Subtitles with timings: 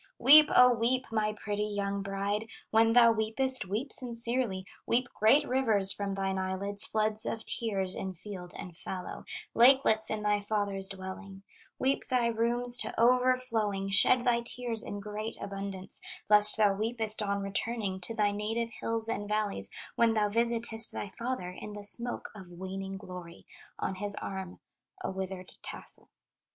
[0.17, 2.49] "Weep, O weep, my pretty young bride.
[2.71, 8.15] When thou weepest, weep sincerely, Weep great rivers from thine eyelids, Floods of tears in
[8.15, 11.43] field and fallow, Lakelets in thy father's dwelling;
[11.77, 17.43] Weep thy rooms to overflowing, Shed thy tears in great abundance, Lest thou weepest on
[17.43, 22.31] returning To thy native hills and valleys, When thou visitest thy father In the smoke
[22.33, 23.45] of waning glory,
[23.77, 24.61] On his arm
[25.03, 26.09] a withered tassel.